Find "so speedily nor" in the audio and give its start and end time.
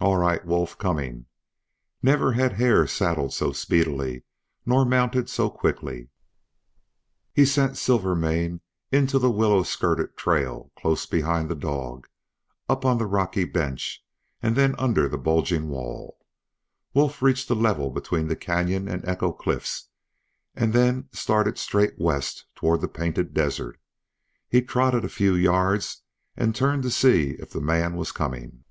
3.32-4.84